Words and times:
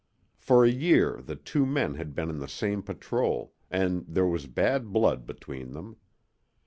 For 0.39 0.65
a 0.65 0.71
year 0.71 1.21
the 1.23 1.35
two 1.35 1.63
men 1.63 1.93
had 1.93 2.15
been 2.15 2.31
in 2.31 2.39
the 2.39 2.47
same 2.47 2.81
patrol, 2.81 3.53
and 3.69 4.03
there 4.07 4.25
was 4.25 4.47
bad 4.47 4.91
blood 4.91 5.27
between 5.27 5.73
them. 5.73 5.97